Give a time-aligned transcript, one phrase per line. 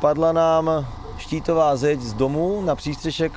[0.00, 0.86] spadla nám
[1.18, 3.32] štítová zeď z domu na přístřešek,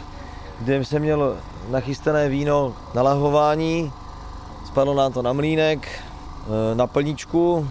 [0.59, 1.37] kde jsem měl
[1.69, 3.91] nachystané víno na lahování.
[4.65, 7.67] Spadlo nám to na mlínek, eh, na plničku,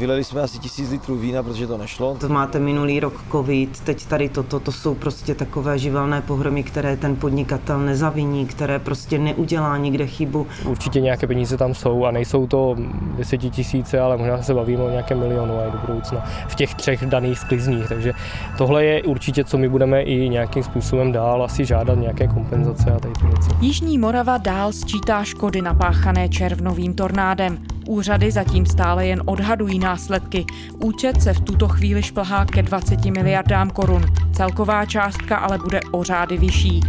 [0.00, 2.16] Vyleli jsme asi tisíc litrů vína, protože to nešlo.
[2.20, 6.96] To máte minulý rok covid, teď tady toto, to jsou prostě takové živelné pohromy, které
[6.96, 10.46] ten podnikatel nezaviní, které prostě neudělá nikde chybu.
[10.64, 12.76] Určitě nějaké peníze tam jsou a nejsou to
[13.16, 17.38] desetitisíce, ale možná se bavíme o nějakém milionu a do budoucna v těch třech daných
[17.38, 17.88] sklizních.
[17.88, 18.12] Takže
[18.58, 22.98] tohle je určitě, co my budeme i nějakým způsobem dál asi žádat nějaké kompenzace a
[22.98, 23.50] tady ty věci.
[23.60, 27.58] Jižní Morava dál sčítá škody napáchané červnovým tornádem.
[27.90, 30.44] Úřady zatím stále jen odhadují následky.
[30.78, 34.02] Účet se v tuto chvíli šplhá ke 20 miliardám korun.
[34.32, 36.80] Celková částka ale bude o řády vyšší.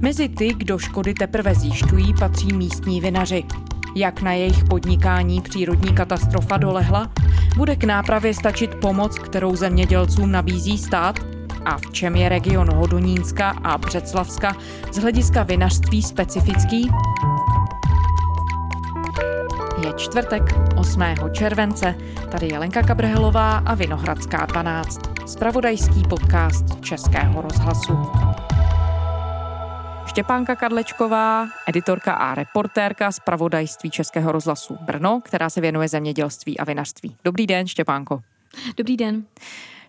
[0.00, 3.44] Mezi ty, kdo škody teprve zjišťují, patří místní vinaři.
[3.96, 7.10] Jak na jejich podnikání přírodní katastrofa dolehla?
[7.56, 11.18] Bude k nápravě stačit pomoc, kterou zemědělcům nabízí stát?
[11.64, 14.56] A v čem je region Hodonínska a Břeclavska
[14.92, 16.90] z hlediska vinařství specifický?
[19.84, 20.42] Je čtvrtek
[20.76, 21.02] 8.
[21.32, 21.94] července.
[22.30, 25.00] Tady je Lenka Kabrhelová a Vinohradská 12.
[25.26, 27.92] Spravodajský podcast Českého rozhlasu.
[30.06, 36.64] Štěpánka Kadlečková, editorka a reportérka z pravodajství Českého rozhlasu Brno, která se věnuje zemědělství a
[36.64, 37.16] vinařství.
[37.24, 38.20] Dobrý den, Štěpánko.
[38.76, 39.24] Dobrý den.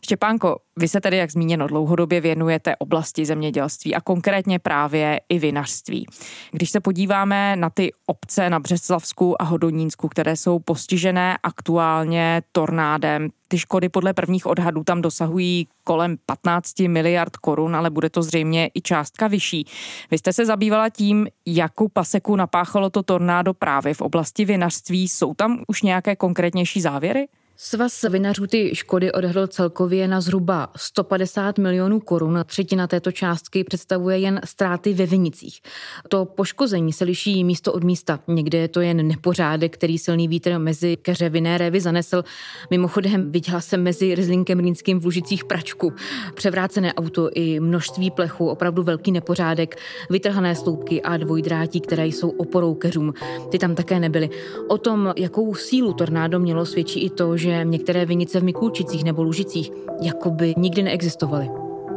[0.03, 6.05] Štěpánko, vy se tedy, jak zmíněno, dlouhodobě věnujete oblasti zemědělství a konkrétně právě i vinařství.
[6.51, 13.29] Když se podíváme na ty obce na Břeclavsku a Hodonínsku, které jsou postižené aktuálně tornádem,
[13.47, 18.69] ty škody podle prvních odhadů tam dosahují kolem 15 miliard korun, ale bude to zřejmě
[18.75, 19.65] i částka vyšší.
[20.11, 25.07] Vy jste se zabývala tím, jakou paseku napáchalo to tornádo právě v oblasti vinařství.
[25.07, 27.27] Jsou tam už nějaké konkrétnější závěry?
[27.61, 32.39] Svaz vinařů ty škody odhadl celkově na zhruba 150 milionů korun.
[32.45, 35.61] Třetina této částky představuje jen ztráty ve vinicích.
[36.09, 38.19] To poškození se liší místo od místa.
[38.27, 42.23] Někde je to jen nepořádek, který silný vítr mezi keřeviné révy zanesl.
[42.69, 45.93] Mimochodem viděla jsem mezi Rizlinkem Rýnským v Lužicích pračku.
[46.33, 49.75] Převrácené auto i množství plechu, opravdu velký nepořádek,
[50.09, 53.13] vytrhané sloupky a dvojdrátí, které jsou oporou keřům.
[53.51, 54.29] Ty tam také nebyly.
[54.67, 59.03] O tom, jakou sílu tornádo mělo, svědčí i to, že že některé vinice v Mikulčicích
[59.03, 59.71] nebo Lužicích
[60.01, 61.49] jakoby nikdy neexistovaly.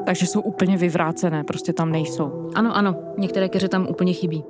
[0.06, 2.50] Takže jsou úplně vyvrácené, prostě tam nejsou.
[2.54, 4.44] Ano, ano, některé keře tam úplně chybí.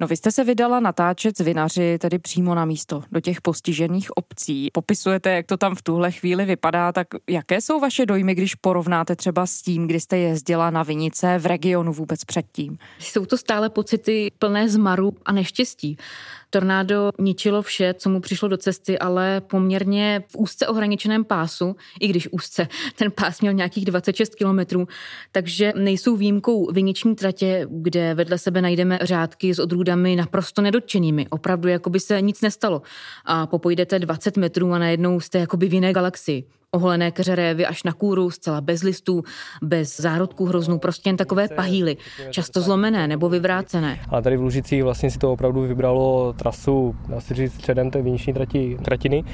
[0.00, 4.16] No vy jste se vydala natáčet s vinaři tedy přímo na místo, do těch postižených
[4.16, 4.68] obcí.
[4.72, 9.16] Popisujete, jak to tam v tuhle chvíli vypadá, tak jaké jsou vaše dojmy, když porovnáte
[9.16, 12.78] třeba s tím, kdy jste jezdila na vinice v regionu vůbec předtím?
[12.98, 15.96] Jsou to stále pocity plné zmaru a neštěstí.
[16.54, 22.08] Tornádo ničilo vše, co mu přišlo do cesty, ale poměrně v úzce ohraničeném pásu, i
[22.08, 24.88] když úzce, ten pás měl nějakých 26 kilometrů,
[25.32, 31.26] takže nejsou výjimkou viniční tratě, kde vedle sebe najdeme řádky s odrůdami naprosto nedotčenými.
[31.30, 32.82] Opravdu, jako by se nic nestalo.
[33.24, 36.44] A popojdete 20 metrů a najednou jste jakoby v jiné galaxii
[36.74, 39.22] oholené keřerévy až na kůru, zcela bez listů,
[39.62, 41.96] bez zárodků hroznů, prostě jen takové pahýly,
[42.30, 44.00] často zlomené nebo vyvrácené.
[44.08, 48.02] Ale tady v Lužicích vlastně si to opravdu vybralo trasu, dá se říct, středem té
[48.02, 49.24] viniční trati, tratiny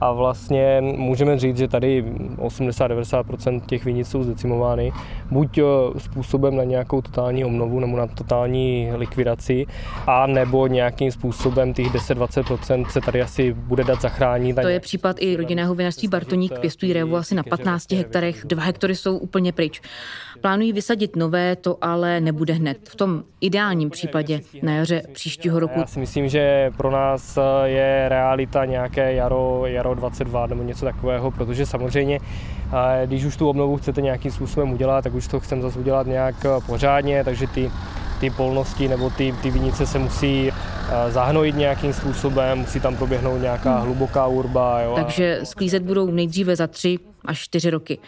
[0.00, 2.04] a vlastně můžeme říct, že tady
[2.36, 4.92] 80-90% těch vinic jsou zdecimovány,
[5.30, 5.62] buď eh,
[5.98, 9.66] způsobem na nějakou totální obnovu nebo na totální likvidaci,
[10.06, 14.56] a nebo nějakým způsobem těch 10-20% se tady asi bude dát zachránit.
[14.62, 18.96] To je případ i rodinného vinařství Bartoník, pěstují revu asi na 15 hektarech, dva hektory
[18.96, 19.80] jsou úplně pryč.
[20.40, 22.78] Plánují vysadit nové, to ale nebude hned.
[22.88, 25.80] V tom ideálním případě na jaře příštího roku.
[25.80, 31.30] Já si myslím, že pro nás je realita nějaké jaro, jaro 22 nebo něco takového,
[31.30, 32.18] protože samozřejmě,
[33.06, 36.34] když už tu obnovu chcete nějakým způsobem udělat, tak už to chceme zase udělat nějak
[36.66, 37.70] pořádně, takže ty
[38.20, 40.52] ty polnosti nebo ty, ty vinice se musí
[41.08, 43.84] zahnojit nějakým způsobem, musí tam proběhnout nějaká hmm.
[43.84, 44.80] hluboká urba.
[44.80, 47.98] Jo, Takže sklízet budou nejdříve za tři až čtyři roky.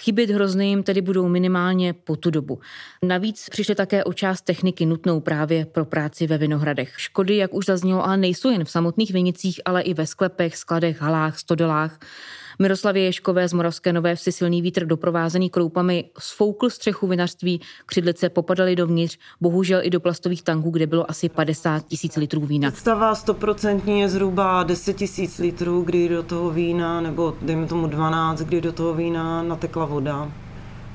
[0.00, 2.58] Chybět hrozným tedy budou minimálně po tu dobu.
[3.02, 6.92] Navíc přišly také o část techniky nutnou právě pro práci ve vinohradech.
[6.96, 11.00] Škody, jak už zaznělo, ale nejsou jen v samotných vinicích, ale i ve sklepech, skladech,
[11.00, 11.98] halách, stodolách.
[12.58, 18.76] Miroslavě Ješkové z Moravské Nové Vsi silný vítr doprovázený kroupami sfoukl střechu vinařství, křidlice popadaly
[18.76, 22.70] dovnitř, bohužel i do plastových tanků, kde bylo asi 50 tisíc litrů vína.
[22.70, 28.40] Představa 100% je zhruba 10 tisíc litrů, kdy do toho vína, nebo dejme tomu 12,
[28.40, 30.32] kdy do toho vína natekla voda.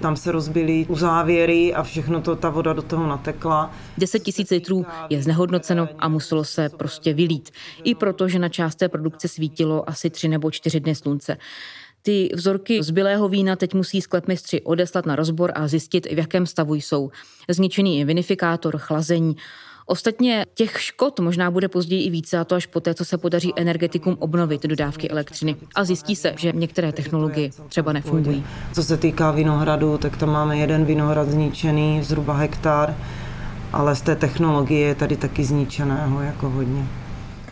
[0.01, 3.73] Tam se rozbily uzávěry a všechno to, ta voda do toho natekla.
[3.97, 7.49] 10 tisíc litrů je znehodnoceno a muselo se prostě vylít.
[7.83, 11.37] I proto, že na část té produkce svítilo asi tři nebo čtyři dny slunce.
[12.01, 16.75] Ty vzorky zbylého vína teď musí sklepmistři odeslat na rozbor a zjistit, v jakém stavu
[16.75, 17.11] jsou.
[17.49, 19.35] Zničený je vinifikátor, chlazení,
[19.91, 23.53] Ostatně těch škod možná bude později i více, a to až poté, co se podaří
[23.55, 25.55] energetikům obnovit dodávky elektřiny.
[25.75, 28.45] A zjistí se, že některé technologie třeba nefungují.
[28.73, 32.97] Co se týká vinohradu, tak tam máme jeden vinohrad zničený, zhruba hektar,
[33.73, 36.87] ale z té technologie je tady taky zničeného jako hodně.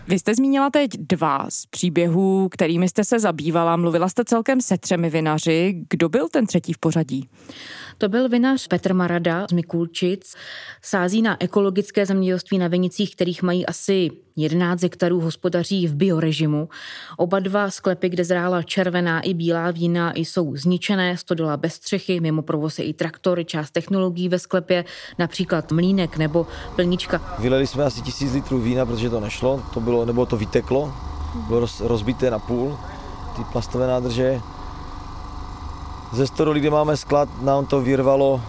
[0.08, 3.76] Vy jste zmínila teď dva z příběhů, kterými jste se zabývala.
[3.76, 5.84] Mluvila jste celkem se třemi vinaři.
[5.90, 7.30] Kdo byl ten třetí v pořadí?
[8.02, 10.36] To byl vinař Petr Marada z Mikulčic.
[10.82, 16.70] Sází na ekologické zemědělství na Venicích, kterých mají asi 11 hektarů hospodaří v biorežimu.
[17.18, 22.42] Oba dva sklepy, kde zrála červená i bílá vína, jsou zničené, stodola bez střechy, mimo
[22.42, 24.86] provoz je i traktory, část technologií ve sklepě,
[25.18, 27.36] například mlínek nebo plnička.
[27.40, 30.94] Vyleli jsme asi tisíc litrů vína, protože to nešlo, to bylo, nebo to vyteklo,
[31.48, 32.80] bylo roz, rozbité na půl,
[33.36, 34.42] ty plastové nádrže.
[36.12, 38.42] Ze Storoli, kde máme sklad, nám to vyrvalo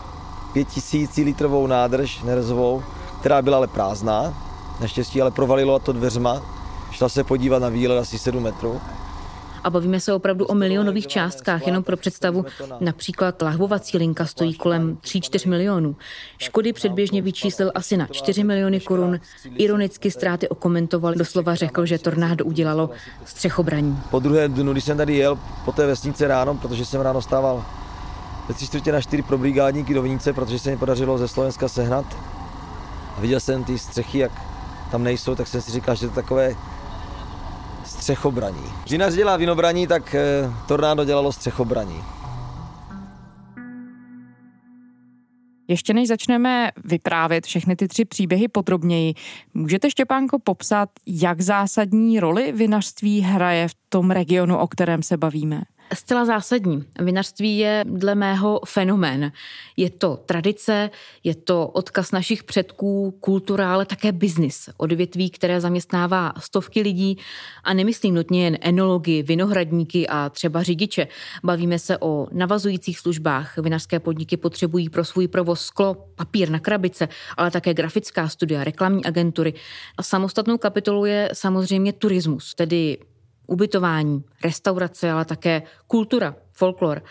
[0.52, 2.82] 5000 litrovou nádrž nerezovou,
[3.20, 4.34] která byla ale prázdná,
[4.80, 6.42] naštěstí ale provalilo to dveřma.
[6.90, 8.80] Šla se podívat na výlet asi 7 metrů.
[9.64, 12.44] A bavíme se opravdu o milionových částkách, jenom pro představu.
[12.80, 15.96] Například lahvovací linka stojí kolem 3-4 milionů.
[16.38, 19.20] Škody předběžně vyčíslil asi na 4 miliony korun.
[19.56, 22.90] Ironicky ztráty okomentoval, doslova řekl, že tornádo udělalo
[23.24, 23.98] střechobraní.
[24.10, 27.64] Po druhé dnu, když jsem tady jel po té vesnice ráno, protože jsem ráno stával
[28.48, 31.68] ve tři čtvrtě na čtyři pro brigádníky do Vinice, protože se mi podařilo ze Slovenska
[31.68, 32.06] sehnat.
[33.16, 34.32] A viděl jsem ty střechy, jak
[34.90, 36.54] tam nejsou, tak jsem si říkal, že to takové
[37.90, 38.64] střechobraní.
[38.90, 42.02] Vinař dělá vinobraní, tak eh, tornádo dělalo střechobraní.
[45.68, 49.14] Ještě než začneme vyprávět všechny ty tři příběhy podrobněji,
[49.54, 55.62] můžete Štěpánko popsat, jak zásadní roli vinařství hraje v tom regionu, o kterém se bavíme?
[55.94, 56.84] Zcela zásadní.
[57.00, 59.32] Vinařství je dle mého fenomén.
[59.76, 60.90] Je to tradice,
[61.24, 64.70] je to odkaz našich předků, kultura, ale také biznis.
[64.76, 67.18] Odvětví, které zaměstnává stovky lidí
[67.64, 71.08] a nemyslím nutně jen enology, vinohradníky a třeba řidiče.
[71.44, 73.58] Bavíme se o navazujících službách.
[73.58, 79.04] Vinařské podniky potřebují pro svůj provoz sklo, papír na krabice, ale také grafická studia, reklamní
[79.04, 79.54] agentury.
[79.96, 82.98] A samostatnou kapitolou je samozřejmě turismus, tedy
[83.50, 87.02] ubytování, restaurace, ale také kultura, folklor.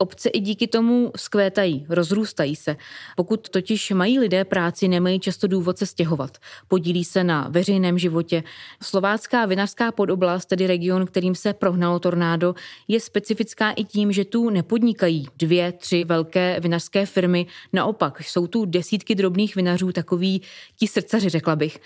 [0.00, 2.76] Obce i díky tomu skvétají, rozrůstají se.
[3.16, 6.38] Pokud totiž mají lidé práci, nemají často důvod se stěhovat.
[6.68, 8.42] Podílí se na veřejném životě.
[8.82, 12.54] Slovácká vinařská podoblast, tedy region, kterým se prohnalo tornádo,
[12.88, 17.46] je specifická i tím, že tu nepodnikají dvě, tři velké vinařské firmy.
[17.72, 20.42] Naopak, jsou tu desítky drobných vinařů, takový
[20.76, 21.78] ti srdcaři, řekla bych.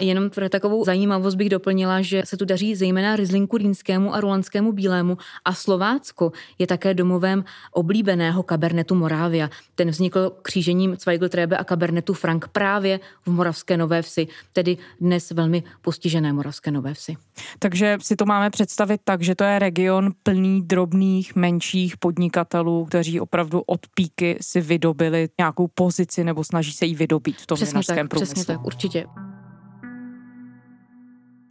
[0.00, 4.72] Jenom pro takovou zajímavost bych doplnila, že se tu daří zejména Rizlinku rýnskému a Rolanskému
[4.72, 9.50] bílému a Slovácko je také domovem oblíbeného kabernetu Morávia.
[9.74, 15.62] Ten vznikl křížením Zweigl-Trebe a kabernetu Frank právě v Moravské Nové Vsi, tedy dnes velmi
[15.82, 17.16] postižené Moravské Nové Vsi.
[17.58, 23.20] Takže si to máme představit tak, že to je region plný drobných, menších podnikatelů, kteří
[23.20, 27.80] opravdu od píky si vydobili nějakou pozici nebo snaží se jí vydobít v tom přesně
[27.86, 28.34] tak, průmyslu.
[28.34, 29.06] Přesně tak, určitě.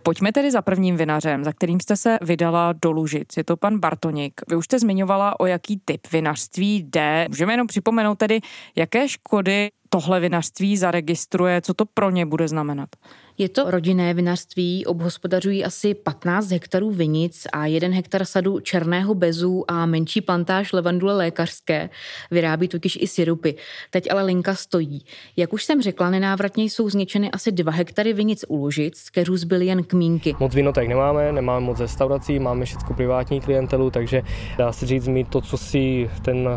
[0.06, 3.38] Pojďme tedy za prvním vinařem, za kterým jste se vydala do Lužic.
[3.38, 4.42] Je to pan Bartonik.
[4.50, 7.26] Vy už jste zmiňovala, o jaký typ vinařství jde.
[7.30, 8.40] Můžeme jenom připomenout tedy,
[8.76, 12.90] jaké škody tohle vinařství zaregistruje, co to pro ně bude znamenat?
[13.38, 19.64] Je to rodinné vinařství, obhospodařují asi 15 hektarů vinic a jeden hektar sadu černého bezu
[19.68, 21.90] a menší plantáž levandule lékařské.
[22.32, 23.52] Vyrábí totiž i sirupy.
[23.90, 25.06] Teď ale linka stojí.
[25.38, 29.66] Jak už jsem řekla, nenávratně jsou zničeny asi 2 hektary vinic u Lužic, keřů zbyly
[29.66, 30.36] jen kmínky.
[30.40, 34.22] Moc vinotek nemáme, nemáme moc restaurací, máme všechno privátní klientelu, takže
[34.58, 36.50] dá se říct, my to, co si ten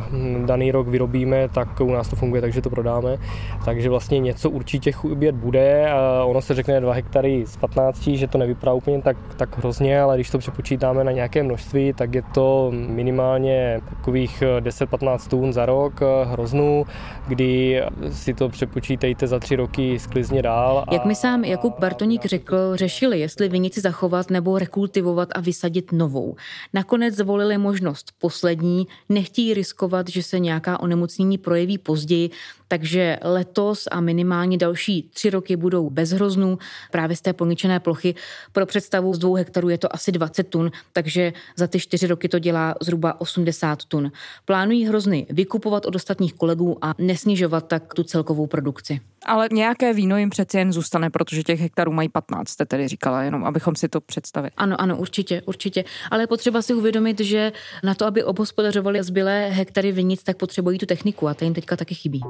[0.47, 3.17] daný rok vyrobíme, tak u nás to funguje, takže to prodáme.
[3.64, 8.02] Takže vlastně něco určitě chybět bude a ono se řekne řekne 2 hektary z 15,
[8.02, 12.14] že to nevypadá úplně tak, tak hrozně, ale když to přepočítáme na nějaké množství, tak
[12.14, 16.84] je to minimálně takových 10-15 tun za rok hroznů,
[17.28, 20.84] kdy si to přepočítejte za tři roky sklizně dál.
[20.88, 20.94] A...
[20.94, 26.37] Jak mi sám Jakub Bartoník řekl, řešili, jestli vinici zachovat nebo rekultivovat a vysadit novou.
[26.75, 32.30] Nakonec zvolili možnost poslední, nechtějí riskovat, že se nějaká onemocnění projeví později,
[32.68, 36.58] takže že letos a minimálně další tři roky budou bez hroznů
[36.90, 38.14] právě z té poničené plochy.
[38.52, 42.28] Pro představu z dvou hektarů je to asi 20 tun, takže za ty čtyři roky
[42.28, 44.12] to dělá zhruba 80 tun.
[44.44, 49.00] Plánují hrozny vykupovat od ostatních kolegů a nesnižovat tak tu celkovou produkci.
[49.26, 53.22] Ale nějaké víno jim přeci jen zůstane, protože těch hektarů mají 15, jste tedy říkala,
[53.22, 54.50] jenom abychom si to představili.
[54.56, 55.84] Ano, ano, určitě, určitě.
[56.10, 57.52] Ale je potřeba si uvědomit, že
[57.84, 61.76] na to, aby obhospodařovali zbylé hektary vinic, tak potřebují tu techniku a ta jim teďka
[61.76, 62.22] taky chybí.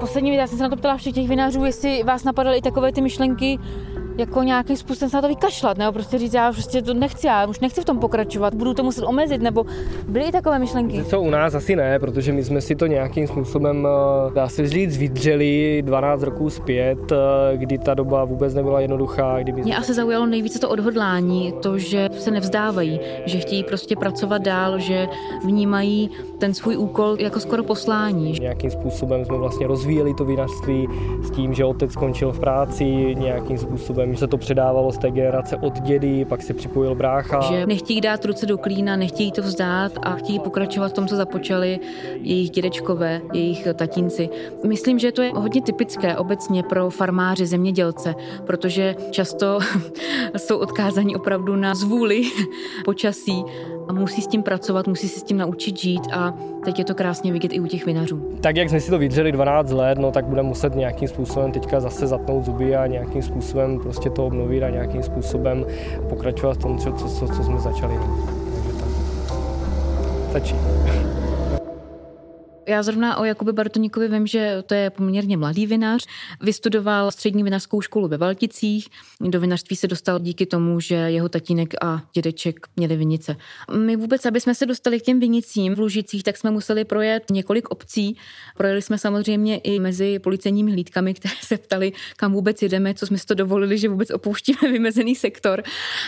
[0.00, 2.62] Poslední věc, já jsem se na to ptala všech těch vinářů, jestli vás napadaly i
[2.62, 3.58] takové ty myšlenky,
[4.18, 7.46] jako nějakým způsobem se na to vykašlat, nebo prostě říct, já prostě to nechci, já
[7.46, 9.66] už nechci v tom pokračovat, budu to muset omezit, nebo
[10.08, 11.04] byly i takové myšlenky?
[11.04, 14.66] Co u nás asi ne, protože my jsme si to nějakým způsobem, eh, dá se
[14.68, 19.38] říct, vydřeli 12 roků zpět, eh, kdy ta doba vůbec nebyla jednoduchá.
[19.38, 23.96] Kdy my Mě asi zaujalo nejvíce to odhodlání, to, že se nevzdávají, že chtějí prostě
[23.96, 25.08] pracovat dál, že
[25.44, 28.32] vnímají ten svůj úkol jako skoro poslání.
[28.40, 30.88] Nějakým způsobem jsme vlastně rozvíjeli to vinařství
[31.22, 32.84] s tím, že otec skončil v práci,
[33.18, 37.40] nějakým způsobem že se to předávalo z té generace od dědy, pak se připojil brácha.
[37.40, 41.16] Že nechtějí dát ruce do klína, nechtějí to vzdát a chtějí pokračovat v tom, co
[41.16, 41.80] započali
[42.20, 44.28] jejich dědečkové, jejich tatínci.
[44.66, 48.14] Myslím, že to je hodně typické obecně pro farmáře, zemědělce,
[48.46, 49.58] protože často
[50.36, 52.22] jsou odkázaní opravdu na zvůli
[52.84, 53.44] počasí
[53.88, 56.94] a musí s tím pracovat, musí se s tím naučit žít a teď je to
[56.94, 58.22] krásně vidět i u těch vinařů.
[58.40, 61.80] Tak jak jsme si to vydřeli 12 let, no tak budeme muset nějakým způsobem teďka
[61.80, 65.66] zase zatnout zuby a nějakým způsobem prostě to obnovit a nějakým způsobem
[66.08, 67.94] pokračovat v tom, co, co, co, co jsme začali.
[68.54, 68.88] Takže tak.
[70.30, 70.56] Stačí.
[72.68, 76.06] Já zrovna o Jakubi Bartoníkovi vím, že to je poměrně mladý vinař.
[76.40, 78.88] Vystudoval střední vinařskou školu ve Valticích.
[79.20, 83.36] Do vinařství se dostal díky tomu, že jeho tatínek a dědeček měli vinice.
[83.76, 87.30] My vůbec, aby jsme se dostali k těm vinicím v Lužicích, tak jsme museli projet
[87.30, 88.16] několik obcí.
[88.56, 93.18] Projeli jsme samozřejmě i mezi policejními hlídkami, které se ptali, kam vůbec jedeme, co jsme
[93.18, 95.62] si to dovolili, že vůbec opouštíme vymezený sektor.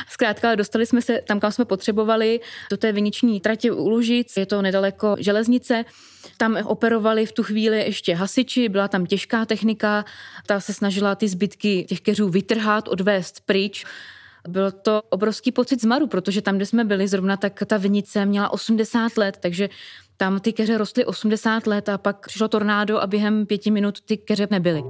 [0.08, 4.36] Zkrátka dostali jsme se tam, kam jsme potřebovali, do té viniční tratě u Lužic.
[4.36, 5.84] Je to nedaleko železnice.
[6.36, 10.04] Tam operovali v tu chvíli ještě hasiči, byla tam těžká technika,
[10.46, 13.84] ta se snažila ty zbytky těch keřů vytrhat, odvést pryč.
[14.48, 18.52] Byl to obrovský pocit zmaru, protože tam, kde jsme byli zrovna, tak ta vinice měla
[18.52, 19.68] 80 let, takže
[20.16, 24.16] tam ty keře rostly 80 let a pak přišlo tornádo a během pěti minut ty
[24.16, 24.82] keře nebyly.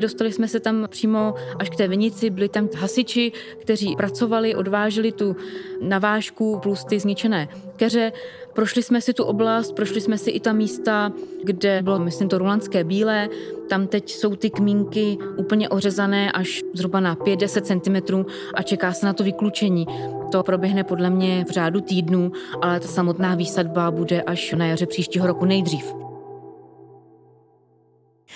[0.00, 5.12] Dostali jsme se tam přímo až k té vinici, byli tam hasiči, kteří pracovali, odváželi
[5.12, 5.36] tu
[5.80, 8.12] navážku plus ty zničené keře.
[8.52, 11.12] Prošli jsme si tu oblast, prošli jsme si i ta místa,
[11.44, 13.28] kde bylo, myslím, to rulandské bílé.
[13.68, 19.06] Tam teď jsou ty kmínky úplně ořezané až zhruba na 5-10 cm a čeká se
[19.06, 19.86] na to vyklučení.
[20.32, 24.86] To proběhne podle mě v řádu týdnů, ale ta samotná výsadba bude až na jaře
[24.86, 26.07] příštího roku nejdřív.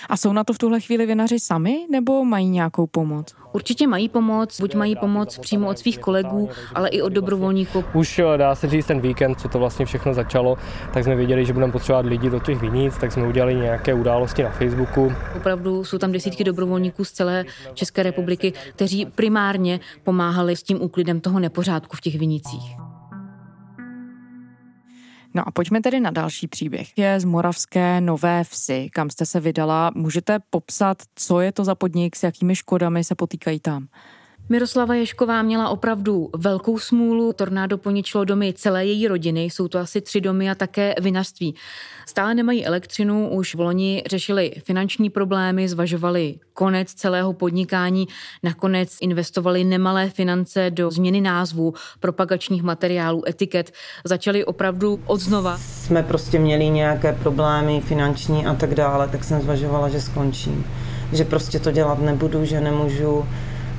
[0.09, 3.35] A jsou na to v tuhle chvíli vinaři sami, nebo mají nějakou pomoc?
[3.53, 7.83] Určitě mají pomoc, buď mají pomoc přímo od svých kolegů, ale i od dobrovolníků.
[7.93, 10.57] Už eh, dá se říct ten víkend, co to vlastně všechno začalo,
[10.93, 14.43] tak jsme věděli, že budeme potřebovat lidi do těch vinic, tak jsme udělali nějaké události
[14.43, 15.13] na Facebooku.
[15.37, 21.21] Opravdu jsou tam desítky dobrovolníků z celé České republiky, kteří primárně pomáhali s tím úklidem
[21.21, 22.82] toho nepořádku v těch vinicích.
[25.33, 26.97] No a pojďme tedy na další příběh.
[26.97, 29.91] Je z Moravské Nové Vsi, kam jste se vydala.
[29.95, 33.87] Můžete popsat, co je to za podnik, s jakými škodami se potýkají tam?
[34.49, 37.33] Miroslava Ješková měla opravdu velkou smůlu.
[37.33, 41.55] Tornádo poničilo domy celé její rodiny, jsou to asi tři domy a také vinařství.
[42.05, 48.07] Stále nemají elektřinu, už v loni řešili finanční problémy, zvažovali konec celého podnikání,
[48.43, 53.71] nakonec investovali nemalé finance do změny názvu, propagačních materiálů, etiket,
[54.03, 55.57] začali opravdu od znova.
[55.57, 60.65] Jsme prostě měli nějaké problémy finanční a tak dále, tak jsem zvažovala, že skončím.
[61.13, 63.25] Že prostě to dělat nebudu, že nemůžu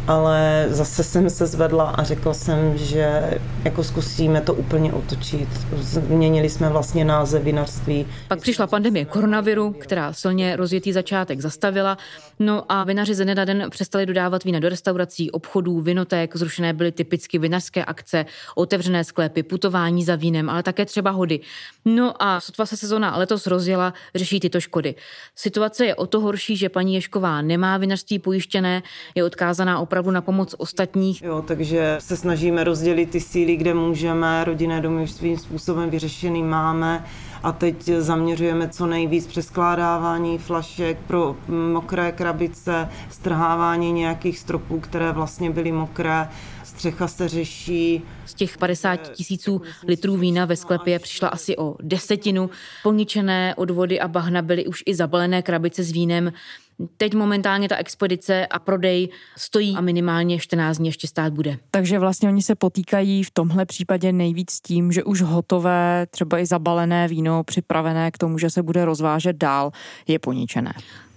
[0.06, 5.48] ale zase jsem se zvedla a řekla jsem, že jako zkusíme to úplně otočit.
[5.76, 8.06] Změnili jsme vlastně název vinařství.
[8.28, 11.98] Pak přišla pandemie koronaviru, která silně rozjetý začátek zastavila,
[12.38, 17.38] no a vinaři ze den přestali dodávat vína do restaurací, obchodů, vinoték, zrušené byly typicky
[17.38, 21.40] vinařské akce, otevřené sklepy, putování za vínem, ale také třeba hody.
[21.84, 24.94] No a sotva se sezóna letos rozjela, řeší tyto škody.
[25.36, 28.82] Situace je o to horší, že paní Ješková nemá vinařství pojištěné,
[29.14, 31.22] je odkázaná opravdu na pomoc ostatních.
[31.22, 37.04] Jo, takže se snažíme rozdělit ty síly, kde můžeme, rodinné domy svým způsobem vyřešený máme
[37.42, 45.50] a teď zaměřujeme co nejvíc přeskládávání flašek pro mokré krabice, strhávání nějakých stropů, které vlastně
[45.50, 46.28] byly mokré,
[46.64, 48.02] střecha se řeší.
[48.26, 52.50] Z těch 50 tisíců litrů vína ve sklepě přišla asi o desetinu.
[52.82, 56.32] Poničené odvody a bahna byly už i zabalené krabice s vínem.
[56.96, 61.58] Teď momentálně ta expedice a prodej stojí a minimálně 14 dní ještě stát bude.
[61.70, 66.38] Takže vlastně oni se potýkají v tomhle případě nejvíc s tím, že už hotové, třeba
[66.38, 69.70] i zabalené víno připravené k tomu, že se bude rozvážet dál,
[70.08, 70.72] je poničené.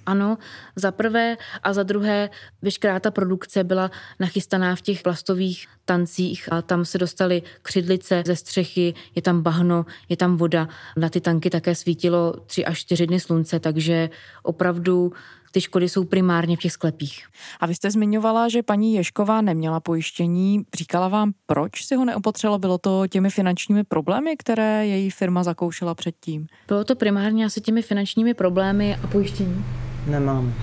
[0.06, 0.38] Ano,
[0.76, 2.30] za prvé a za druhé,
[2.62, 8.36] veškerá ta produkce byla nachystaná v těch plastových tancích a tam se dostaly křidlice ze
[8.36, 10.68] střechy, je tam bahno, je tam voda.
[10.98, 14.10] Na ty tanky také svítilo tři až čtyři dny slunce, takže
[14.44, 15.12] opravdu
[15.52, 17.26] ty škody jsou primárně v těch sklepích.
[17.60, 20.64] A vy jste zmiňovala, že paní Ješková neměla pojištění.
[20.78, 22.58] Říkala vám, proč si ho neopotřela?
[22.58, 26.48] Bylo to těmi finančními problémy, které její firma zakoušela předtím?
[26.68, 29.66] Bylo to primárně asi těmi finančními problémy a pojištění.
[30.08, 30.54] Nemám.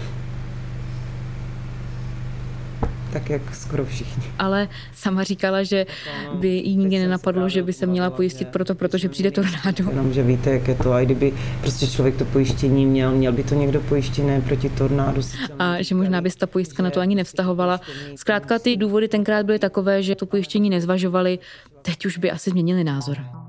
[3.14, 4.24] Tak jak skoro všichni.
[4.38, 5.86] Ale sama říkala, že
[6.34, 9.90] by jí nikdy nenapadlo, že by se měla pojistit proto, protože přijde tornádo.
[9.90, 10.92] Jenom, že víte, jak je to.
[10.92, 15.22] A kdyby prostě člověk to pojištění měl, měl by to někdo pojištěné proti tornádu.
[15.58, 17.80] A že možná by se ta pojistka na to ani nevztahovala.
[18.16, 21.38] Zkrátka ty důvody tenkrát byly takové, že to pojištění nezvažovali.
[21.82, 23.43] Teď už by asi změnili názor.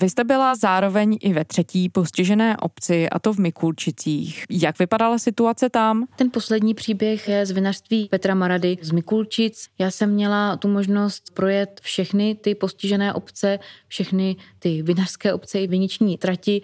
[0.00, 4.44] Vy jste byla zároveň i ve třetí postižené obci, a to v Mikulčicích.
[4.50, 6.06] Jak vypadala situace tam?
[6.16, 9.68] Ten poslední příběh je z vinařství Petra Marady z Mikulčic.
[9.78, 13.58] Já jsem měla tu možnost projet všechny ty postižené obce,
[13.88, 16.62] všechny ty vinařské obce i viniční trati.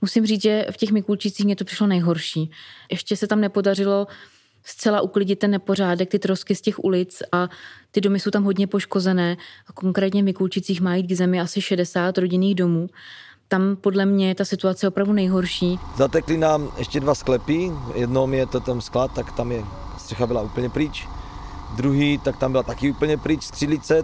[0.00, 2.50] Musím říct, že v těch Mikulčicích mě to přišlo nejhorší.
[2.90, 4.06] Ještě se tam nepodařilo
[4.64, 7.48] zcela uklidit ten nepořádek, ty trosky z těch ulic a
[7.90, 9.36] ty domy jsou tam hodně poškozené.
[9.68, 12.88] A konkrétně v Mikulčicích má jít k zemi asi 60 rodinných domů.
[13.48, 15.78] Tam podle mě je ta situace opravdu nejhorší.
[15.96, 19.64] Zatekli nám ještě dva sklepy, jednou je to ten sklad, tak tam je
[19.98, 21.08] střecha byla úplně pryč.
[21.76, 24.02] Druhý, tak tam byla taky úplně pryč, skřídlice,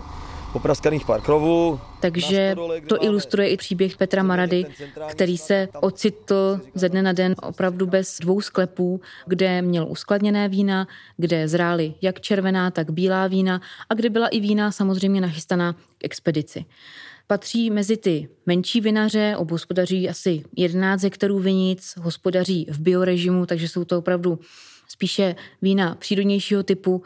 [0.52, 1.80] popraskaných pár krovů.
[2.00, 2.56] Takže
[2.88, 4.64] to ilustruje i příběh Petra Marady,
[5.10, 10.88] který se ocitl ze dne na den opravdu bez dvou sklepů, kde měl uskladněné vína,
[11.16, 16.04] kde zrály jak červená, tak bílá vína a kde byla i vína samozřejmě nachystaná k
[16.04, 16.64] expedici.
[17.26, 23.84] Patří mezi ty menší vinaře, obhospodaří asi 11 hektarů vinic, hospodaří v biorežimu, takže jsou
[23.84, 24.38] to opravdu
[24.88, 27.02] spíše vína přírodnějšího typu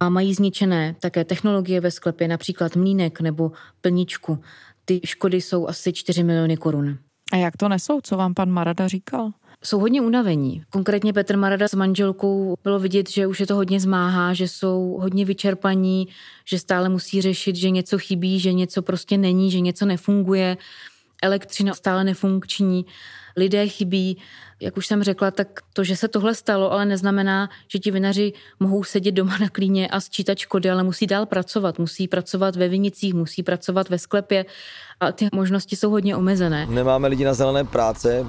[0.00, 4.38] a mají zničené také technologie ve sklepě, například mlínek nebo plničku.
[4.84, 6.98] Ty škody jsou asi 4 miliony korun.
[7.32, 8.00] A jak to nesou?
[8.00, 9.30] Co vám pan Marada říkal?
[9.64, 10.62] Jsou hodně unavení.
[10.70, 14.98] Konkrétně Petr Marada s manželkou bylo vidět, že už je to hodně zmáhá, že jsou
[15.00, 16.08] hodně vyčerpaní,
[16.48, 20.56] že stále musí řešit, že něco chybí, že něco prostě není, že něco nefunguje.
[21.22, 22.86] Elektřina stále nefunkční,
[23.36, 24.18] lidé chybí
[24.60, 28.32] jak už jsem řekla, tak to, že se tohle stalo, ale neznamená, že ti vinaři
[28.60, 31.78] mohou sedět doma na klíně a sčítat škody, ale musí dál pracovat.
[31.78, 34.46] Musí pracovat ve vinicích, musí pracovat ve sklepě
[35.00, 36.66] a ty možnosti jsou hodně omezené.
[36.66, 38.26] Nemáme lidi na zelené práce,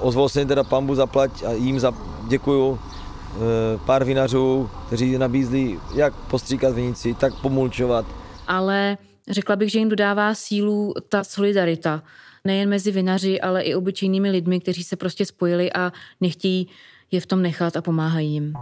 [0.00, 1.92] ozval se teda pambu zaplať a jim za,
[2.28, 3.38] děkuju eh,
[3.86, 8.06] pár vinařů, kteří nabízli jak postříkat vinici, tak pomulčovat.
[8.46, 8.98] Ale
[9.30, 12.02] řekla bych, že jim dodává sílu ta solidarita
[12.44, 16.68] nejen mezi vinaři, ale i obyčejnými lidmi, kteří se prostě spojili a nechtějí
[17.10, 18.52] je v tom nechat a pomáhají jim.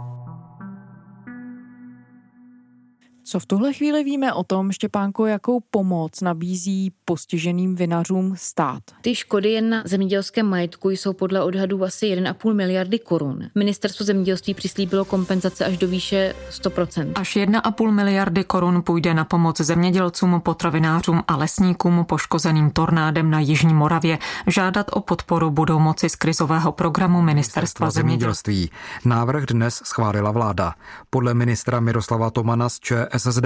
[3.29, 8.83] Co v tuhle chvíli víme o tom, Štěpánko, jakou pomoc nabízí postiženým vinařům stát?
[9.01, 13.39] Ty škody jen na zemědělském majetku jsou podle odhadů asi 1,5 miliardy korun.
[13.55, 17.11] Ministerstvo zemědělství přislíbilo kompenzace až do výše 100%.
[17.15, 23.73] Až 1,5 miliardy korun půjde na pomoc zemědělcům, potravinářům a lesníkům poškozeným tornádem na Jižní
[23.73, 24.19] Moravě.
[24.47, 28.71] Žádat o podporu budou moci z krizového programu Ministerstva zemědělství.
[29.05, 30.73] Návrh dnes schválila vláda.
[31.09, 33.45] Podle ministra Miroslava Tomana z ČR SSD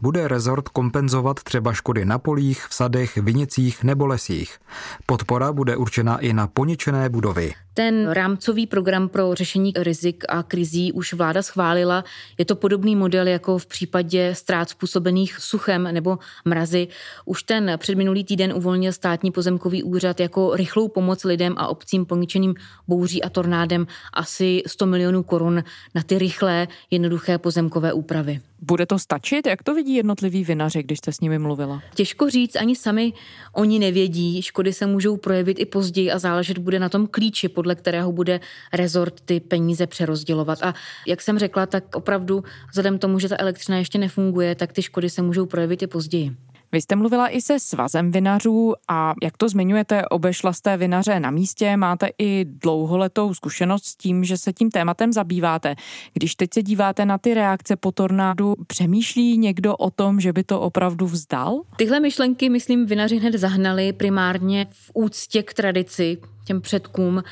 [0.00, 4.58] bude rezort kompenzovat třeba škody na polích, v sadech, vinicích nebo lesích.
[5.06, 7.54] Podpora bude určena i na poničené budovy.
[7.74, 12.04] Ten rámcový program pro řešení rizik a krizí už vláda schválila.
[12.38, 16.88] Je to podobný model jako v případě ztrát způsobených suchem nebo mrazy.
[17.24, 22.54] Už ten předminulý týden uvolnil státní pozemkový úřad jako rychlou pomoc lidem a obcím poničeným
[22.88, 28.40] bouří a tornádem asi 100 milionů korun na ty rychlé, jednoduché pozemkové úpravy.
[28.62, 29.46] Bude to stačit?
[29.46, 31.82] Jak to vidí jednotliví vinaři, když jste s nimi mluvila?
[31.94, 33.12] Těžko říct, ani sami
[33.52, 34.42] oni nevědí.
[34.42, 38.40] Škody se můžou projevit i později a záležet bude na tom klíči, podle kterého bude
[38.72, 40.62] rezort ty peníze přerozdělovat.
[40.62, 40.74] A
[41.06, 45.10] jak jsem řekla, tak opravdu vzhledem tomu, že ta elektřina ještě nefunguje, tak ty škody
[45.10, 46.36] se můžou projevit i později.
[46.72, 51.30] Vy jste mluvila i se svazem vinařů a jak to zmiňujete, obešla jste vinaře na
[51.30, 55.74] místě, máte i dlouholetou zkušenost s tím, že se tím tématem zabýváte.
[56.12, 60.44] Když teď se díváte na ty reakce po tornádu, přemýšlí někdo o tom, že by
[60.44, 61.60] to opravdu vzdal?
[61.76, 67.22] Tyhle myšlenky, myslím, vinaři hned zahnali primárně v úctě k tradici, těm předkům.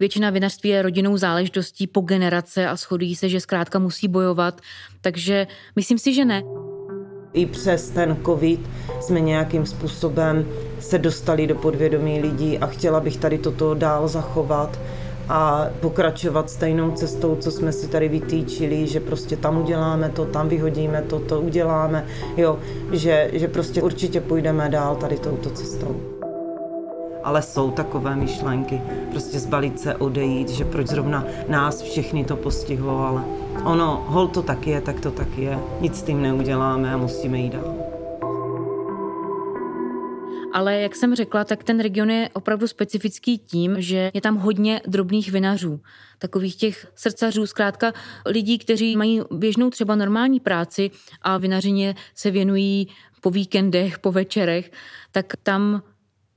[0.00, 4.60] Většina vinařství je rodinnou záležitostí po generace a shodují se, že zkrátka musí bojovat.
[5.00, 6.42] Takže myslím si, že ne.
[7.36, 8.60] I přes ten covid
[9.00, 10.46] jsme nějakým způsobem
[10.80, 14.78] se dostali do podvědomí lidí a chtěla bych tady toto dál zachovat
[15.28, 20.48] a pokračovat stejnou cestou, co jsme si tady vytýčili, že prostě tam uděláme to, tam
[20.48, 22.58] vyhodíme to, to uděláme, jo,
[22.92, 26.15] že, že prostě určitě půjdeme dál tady touto cestou
[27.26, 28.82] ale jsou takové myšlenky.
[29.10, 33.24] Prostě zbalit se, odejít, že proč zrovna nás všechny to postihlo, ale
[33.64, 35.58] ono, hol to tak je, tak to tak je.
[35.80, 37.74] Nic s tím neuděláme a musíme jít dál.
[40.52, 44.80] Ale jak jsem řekla, tak ten region je opravdu specifický tím, že je tam hodně
[44.86, 45.80] drobných vinařů.
[46.18, 47.92] Takových těch srdcařů, zkrátka
[48.26, 50.90] lidí, kteří mají běžnou třeba normální práci
[51.22, 52.88] a vinařině se věnují
[53.20, 54.72] po víkendech, po večerech,
[55.12, 55.82] tak tam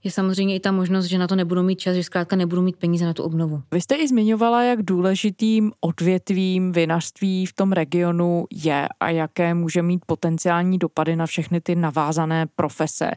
[0.04, 2.78] je samozřejmě i ta možnost, že na to nebudou mít čas, že zkrátka nebudou mít
[2.78, 3.62] peníze na tu obnovu.
[3.72, 9.82] Vy jste i zmiňovala, jak důležitým odvětvím vinařství v tom regionu je a jaké může
[9.82, 13.12] mít potenciální dopady na všechny ty navázané profese.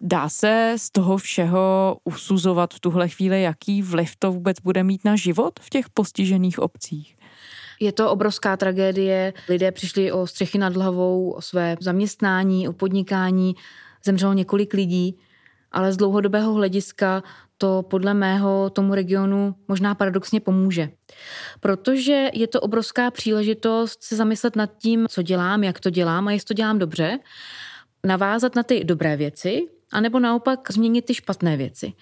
[0.00, 5.04] Dá se z toho všeho usuzovat v tuhle chvíli, jaký vliv to vůbec bude mít
[5.04, 7.16] na život v těch postižených obcích?
[7.80, 9.32] Je to obrovská tragédie.
[9.48, 13.54] Lidé přišli o střechy nad hlavou, o své zaměstnání, o podnikání.
[14.04, 15.18] Zemřelo několik lidí
[15.72, 17.22] ale z dlouhodobého hlediska
[17.58, 20.90] to podle mého tomu regionu možná paradoxně pomůže.
[21.60, 26.32] Protože je to obrovská příležitost se zamyslet nad tím, co dělám, jak to dělám a
[26.32, 27.18] jestli to dělám dobře,
[28.06, 31.92] navázat na ty dobré věci, anebo naopak změnit ty špatné věci.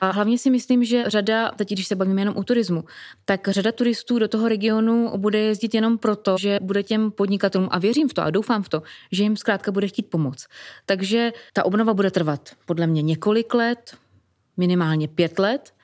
[0.00, 2.84] A hlavně si myslím, že řada, teď když se bavíme jenom o turismu,
[3.24, 7.78] tak řada turistů do toho regionu bude jezdit jenom proto, že bude těm podnikatelům, a
[7.78, 8.82] věřím v to a doufám v to,
[9.12, 10.46] že jim zkrátka bude chtít pomoct.
[10.86, 13.96] Takže ta obnova bude trvat podle mě několik let,
[14.56, 15.74] minimálně pět let,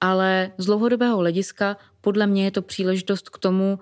[0.00, 3.78] ale z dlouhodobého hlediska podle mě je to příležitost k tomu,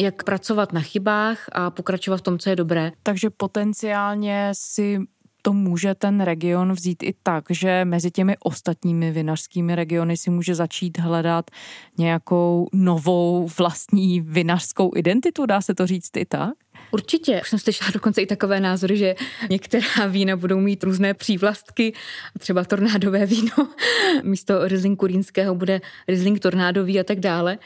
[0.00, 2.92] jak pracovat na chybách a pokračovat v tom, co je dobré.
[3.02, 4.98] Takže potenciálně si
[5.42, 10.54] to může ten region vzít i tak, že mezi těmi ostatními vinařskými regiony si může
[10.54, 11.50] začít hledat
[11.98, 16.52] nějakou novou vlastní vinařskou identitu, dá se to říct i tak?
[16.90, 17.40] Určitě.
[17.42, 19.14] Už jsem slyšela dokonce i takové názory, že
[19.50, 21.92] některá vína budou mít různé přívlastky,
[22.38, 23.52] třeba tornádové víno,
[24.22, 27.58] místo Riesling kurínského bude Riesling tornádový a tak dále.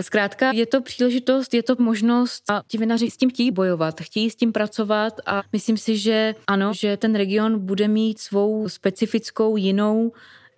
[0.00, 4.30] Zkrátka je to příležitost, je to možnost a ti vinaři s tím chtějí bojovat, chtějí
[4.30, 9.56] s tím pracovat a myslím si, že ano, že ten region bude mít svou specifickou
[9.56, 10.12] jinou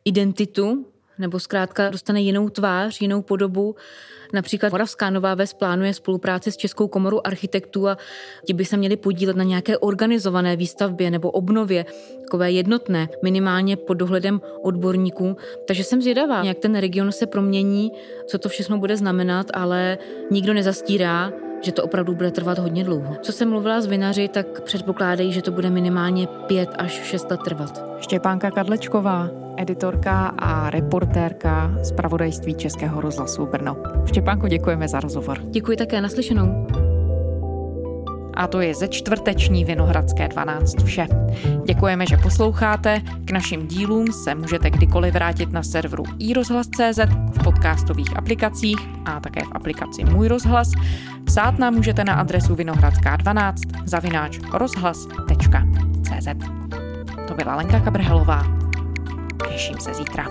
[0.04, 0.86] identitu,
[1.18, 3.76] nebo zkrátka dostane jinou tvář, jinou podobu.
[4.32, 7.98] Například Moravská Nová Ves plánuje spolupráci s Českou komorou architektů a
[8.46, 11.86] ti by se měli podílet na nějaké organizované výstavbě nebo obnově,
[12.20, 15.36] takové jednotné, minimálně pod dohledem odborníků.
[15.66, 17.92] Takže jsem zvědavá, jak ten region se promění,
[18.26, 19.98] co to všechno bude znamenat, ale
[20.30, 23.16] nikdo nezastírá, že to opravdu bude trvat hodně dlouho.
[23.22, 27.40] Co jsem mluvila s vinaři, tak předpokládají, že to bude minimálně pět až šest let
[27.44, 27.84] trvat.
[28.00, 33.76] Štěpánka Kadlečková, editorka a reportérka z pravodajství Českého rozhlasu Brno.
[34.06, 35.38] Štěpánku, děkujeme za rozhovor.
[35.44, 36.75] Děkuji také, naslyšenou.
[38.36, 41.06] A to je ze čtvrteční Vinohradské 12 vše.
[41.66, 43.00] Děkujeme, že posloucháte.
[43.24, 46.98] K našim dílům se můžete kdykoliv vrátit na serveru iRozhlas.cz,
[47.32, 50.72] v podcastových aplikacích a také v aplikaci Můj rozhlas.
[51.24, 56.28] Psát nám můžete na adresu vinohradská12 zavináč rozhlas.cz.
[57.28, 58.42] To byla Lenka Kabrhelová.
[59.48, 60.26] Těším se zítra.